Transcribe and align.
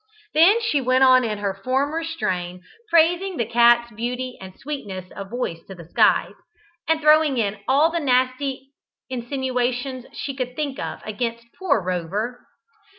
Then 0.33 0.59
she 0.63 0.81
went 0.81 1.03
on 1.03 1.23
in 1.23 1.37
her 1.37 1.53
former 1.53 2.03
strain, 2.03 2.63
praising 2.89 3.37
the 3.37 3.45
cat's 3.45 3.91
beauty 3.93 4.35
and 4.41 4.57
sweetness 4.57 5.11
of 5.11 5.29
voice 5.29 5.63
to 5.67 5.75
the 5.75 5.87
skies, 5.89 6.33
and 6.89 6.99
throwing 6.99 7.37
in 7.37 7.59
all 7.67 7.91
the 7.91 7.99
nasty 7.99 8.71
insinuations 9.11 10.07
she 10.13 10.33
could 10.35 10.55
think 10.55 10.79
of 10.79 11.01
against 11.05 11.45
poor 11.55 11.83
Rover. 11.83 12.47